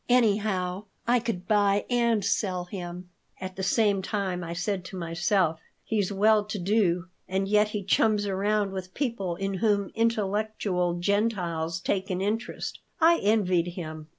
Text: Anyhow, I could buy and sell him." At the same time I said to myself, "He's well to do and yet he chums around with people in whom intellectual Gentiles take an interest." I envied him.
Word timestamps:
Anyhow, 0.09 0.85
I 1.07 1.19
could 1.19 1.47
buy 1.47 1.85
and 1.87 2.25
sell 2.25 2.65
him." 2.65 3.11
At 3.39 3.55
the 3.55 3.61
same 3.61 4.01
time 4.01 4.43
I 4.43 4.53
said 4.53 4.83
to 4.85 4.97
myself, 4.97 5.59
"He's 5.83 6.11
well 6.11 6.43
to 6.43 6.57
do 6.57 7.05
and 7.27 7.47
yet 7.47 7.67
he 7.67 7.83
chums 7.83 8.25
around 8.25 8.71
with 8.71 8.95
people 8.95 9.35
in 9.35 9.53
whom 9.53 9.91
intellectual 9.93 10.95
Gentiles 10.95 11.79
take 11.79 12.09
an 12.09 12.19
interest." 12.19 12.79
I 12.99 13.19
envied 13.19 13.73
him. 13.77 14.07